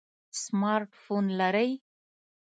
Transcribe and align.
سمارټ 0.41 0.89
فون 1.03 1.25
لرئ؟ 1.39 1.69